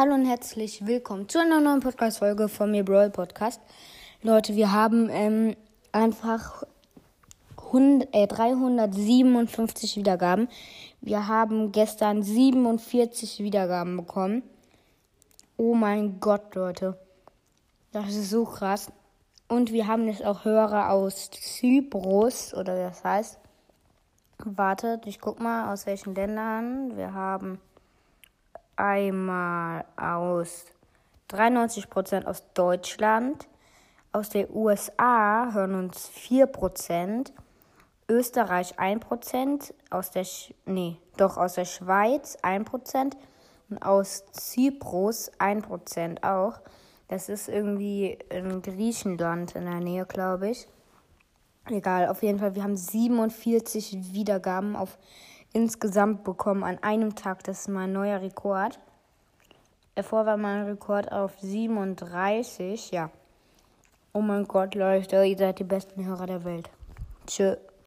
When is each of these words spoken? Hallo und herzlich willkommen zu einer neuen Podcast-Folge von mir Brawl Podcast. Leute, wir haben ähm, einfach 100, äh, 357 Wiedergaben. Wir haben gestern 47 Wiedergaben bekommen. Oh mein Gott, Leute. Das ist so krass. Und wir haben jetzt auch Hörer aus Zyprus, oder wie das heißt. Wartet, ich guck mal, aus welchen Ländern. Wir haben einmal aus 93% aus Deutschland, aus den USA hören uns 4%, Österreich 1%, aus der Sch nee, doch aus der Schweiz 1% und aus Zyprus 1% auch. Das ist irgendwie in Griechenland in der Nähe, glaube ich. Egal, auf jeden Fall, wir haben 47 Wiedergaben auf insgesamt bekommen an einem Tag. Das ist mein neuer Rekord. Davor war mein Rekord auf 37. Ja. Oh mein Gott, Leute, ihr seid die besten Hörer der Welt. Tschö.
Hallo 0.00 0.14
und 0.14 0.24
herzlich 0.24 0.86
willkommen 0.86 1.28
zu 1.28 1.40
einer 1.40 1.60
neuen 1.60 1.80
Podcast-Folge 1.80 2.48
von 2.48 2.70
mir 2.70 2.86
Brawl 2.86 3.10
Podcast. 3.10 3.60
Leute, 4.22 4.56
wir 4.56 4.72
haben 4.72 5.10
ähm, 5.10 5.54
einfach 5.92 6.62
100, 7.66 8.08
äh, 8.14 8.26
357 8.26 9.98
Wiedergaben. 9.98 10.48
Wir 11.02 11.28
haben 11.28 11.70
gestern 11.70 12.22
47 12.22 13.40
Wiedergaben 13.40 13.98
bekommen. 13.98 14.42
Oh 15.58 15.74
mein 15.74 16.18
Gott, 16.18 16.54
Leute. 16.54 16.96
Das 17.92 18.08
ist 18.08 18.30
so 18.30 18.46
krass. 18.46 18.90
Und 19.48 19.70
wir 19.70 19.86
haben 19.86 20.08
jetzt 20.08 20.24
auch 20.24 20.46
Hörer 20.46 20.92
aus 20.92 21.30
Zyprus, 21.30 22.54
oder 22.54 22.74
wie 22.74 22.88
das 22.88 23.04
heißt. 23.04 23.38
Wartet, 24.46 25.06
ich 25.06 25.20
guck 25.20 25.40
mal, 25.40 25.70
aus 25.70 25.84
welchen 25.84 26.14
Ländern. 26.14 26.96
Wir 26.96 27.12
haben 27.12 27.60
einmal 28.80 29.84
aus 29.96 30.64
93% 31.30 32.24
aus 32.24 32.42
Deutschland, 32.54 33.46
aus 34.12 34.30
den 34.30 34.48
USA 34.52 35.50
hören 35.52 35.74
uns 35.74 36.10
4%, 36.10 37.30
Österreich 38.08 38.78
1%, 38.78 39.72
aus 39.90 40.10
der 40.10 40.24
Sch 40.24 40.52
nee, 40.64 40.96
doch 41.16 41.36
aus 41.36 41.54
der 41.54 41.64
Schweiz 41.64 42.36
1% 42.42 43.12
und 43.68 43.82
aus 43.82 44.24
Zyprus 44.32 45.30
1% 45.38 46.24
auch. 46.24 46.60
Das 47.06 47.28
ist 47.28 47.48
irgendwie 47.48 48.18
in 48.28 48.62
Griechenland 48.62 49.54
in 49.54 49.64
der 49.66 49.80
Nähe, 49.80 50.06
glaube 50.06 50.50
ich. 50.50 50.66
Egal, 51.66 52.08
auf 52.08 52.22
jeden 52.22 52.38
Fall, 52.38 52.56
wir 52.56 52.64
haben 52.64 52.76
47 52.76 54.12
Wiedergaben 54.12 54.74
auf 54.74 54.98
insgesamt 55.52 56.24
bekommen 56.24 56.64
an 56.64 56.78
einem 56.82 57.14
Tag. 57.14 57.44
Das 57.44 57.60
ist 57.60 57.68
mein 57.68 57.92
neuer 57.92 58.20
Rekord. 58.20 58.78
Davor 59.94 60.26
war 60.26 60.36
mein 60.36 60.64
Rekord 60.64 61.10
auf 61.12 61.38
37. 61.40 62.90
Ja. 62.90 63.10
Oh 64.12 64.20
mein 64.20 64.44
Gott, 64.46 64.74
Leute, 64.74 65.24
ihr 65.24 65.38
seid 65.38 65.58
die 65.58 65.64
besten 65.64 66.04
Hörer 66.04 66.26
der 66.26 66.44
Welt. 66.44 66.70
Tschö. 67.26 67.56